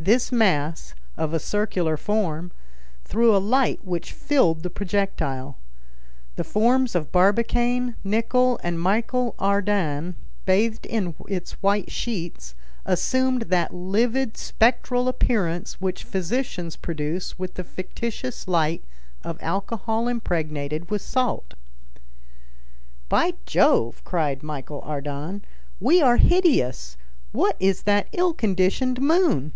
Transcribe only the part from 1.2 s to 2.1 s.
a circular